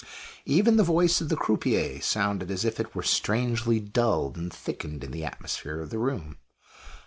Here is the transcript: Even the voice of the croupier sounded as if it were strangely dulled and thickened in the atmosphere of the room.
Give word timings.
Even 0.47 0.77
the 0.77 0.83
voice 0.83 1.21
of 1.21 1.29
the 1.29 1.35
croupier 1.35 2.01
sounded 2.01 2.49
as 2.49 2.65
if 2.65 2.79
it 2.79 2.95
were 2.95 3.03
strangely 3.03 3.79
dulled 3.79 4.35
and 4.35 4.51
thickened 4.51 5.03
in 5.03 5.11
the 5.11 5.23
atmosphere 5.23 5.79
of 5.79 5.91
the 5.91 5.99
room. 5.99 6.39